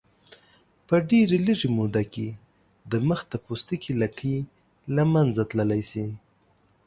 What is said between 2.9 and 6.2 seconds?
د مخ د پوستکي لکې له منځه تللی شي.